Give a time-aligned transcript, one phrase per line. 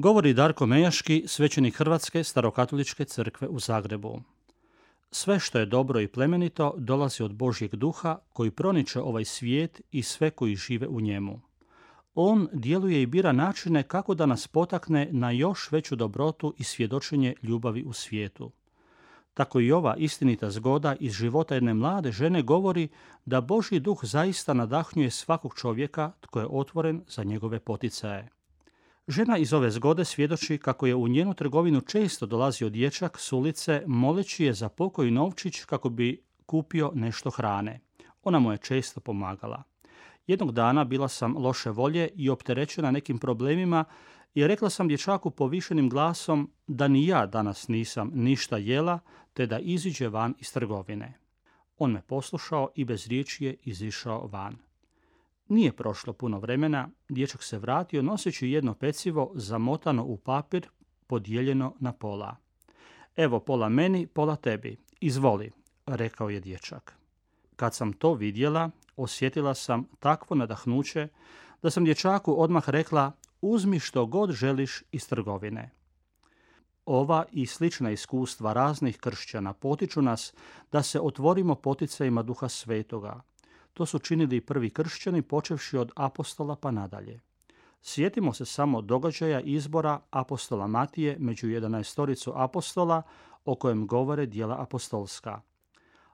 [0.00, 4.20] Govori Darko Mejaški, svećenik Hrvatske starokatoličke crkve u Zagrebu.
[5.10, 10.02] Sve što je dobro i plemenito dolazi od Božjeg duha koji proniče ovaj svijet i
[10.02, 11.40] sve koji žive u njemu.
[12.14, 17.34] On djeluje i bira načine kako da nas potakne na još veću dobrotu i svjedočenje
[17.42, 18.50] ljubavi u svijetu.
[19.34, 22.88] Tako i ova istinita zgoda iz života jedne mlade žene govori
[23.24, 28.39] da Božji duh zaista nadahnjuje svakog čovjeka tko je otvoren za njegove poticaje.
[29.10, 33.82] Žena iz ove zgode svjedoči kako je u njenu trgovinu često dolazio dječak s ulice
[33.86, 37.80] moleći je za pokoj novčić kako bi kupio nešto hrane.
[38.22, 39.62] Ona mu je često pomagala.
[40.26, 43.84] Jednog dana bila sam loše volje i opterećena nekim problemima
[44.34, 48.98] i rekla sam dječaku povišenim glasom da ni ja danas nisam ništa jela
[49.32, 51.18] te da iziđe van iz trgovine.
[51.78, 54.69] On me poslušao i bez riječi je izišao van.
[55.50, 60.68] Nije prošlo puno vremena, dječak se vratio noseći jedno pecivo zamotano u papir,
[61.06, 62.36] podijeljeno na pola.
[63.16, 64.76] Evo pola meni, pola tebi.
[65.00, 65.50] Izvoli,
[65.86, 66.96] rekao je dječak.
[67.56, 71.08] Kad sam to vidjela, osjetila sam takvo nadahnuće
[71.62, 75.70] da sam dječaku odmah rekla uzmi što god želiš iz trgovine.
[76.86, 80.34] Ova i slična iskustva raznih kršćana potiču nas
[80.72, 83.20] da se otvorimo poticajima duha svetoga,
[83.74, 87.20] to su činili i prvi kršćani, počevši od apostola pa nadalje.
[87.82, 93.02] Sjetimo se samo događaja izbora apostola Matije među 11 apostola
[93.44, 95.40] o kojem govore dijela apostolska.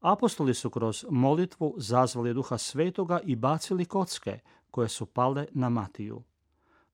[0.00, 4.38] Apostoli su kroz molitvu zazvali duha svetoga i bacili kocke
[4.70, 6.22] koje su pale na Matiju.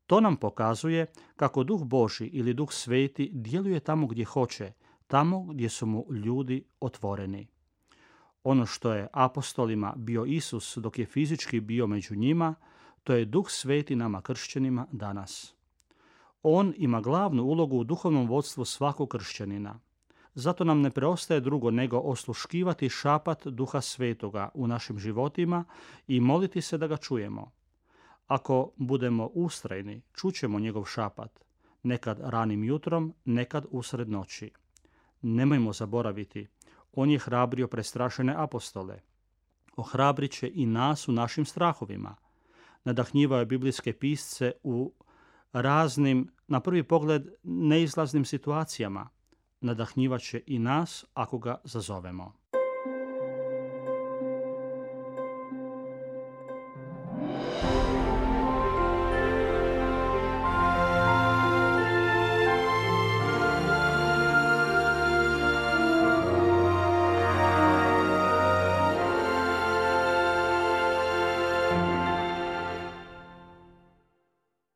[0.06, 4.72] To nam pokazuje kako duh Boži ili duh sveti djeluje tamo gdje hoće,
[5.06, 7.53] tamo gdje su mu ljudi otvoreni.
[8.44, 12.54] Ono što je apostolima bio Isus dok je fizički bio među njima,
[13.04, 15.54] to je duh sveti nama kršćanima danas.
[16.42, 19.80] On ima glavnu ulogu u duhovnom vodstvu svakog kršćanina.
[20.34, 25.64] Zato nam ne preostaje drugo nego osluškivati šapat duha svetoga u našim životima
[26.06, 27.50] i moliti se da ga čujemo.
[28.26, 31.44] Ako budemo ustrajni, čućemo njegov šapat,
[31.82, 34.50] nekad ranim jutrom, nekad usred noći.
[35.22, 36.48] Nemojmo zaboraviti,
[36.96, 39.00] on je hrabrio prestrašene apostole.
[39.76, 42.16] Ohrabrit će i nas u našim strahovima.
[42.84, 44.92] Nadahnjivao je biblijske pisce u
[45.52, 49.08] raznim, na prvi pogled, neizlaznim situacijama.
[49.60, 52.32] Nadahnjivat će i nas ako ga zazovemo.